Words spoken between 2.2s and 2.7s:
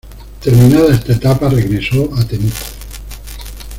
Temuco.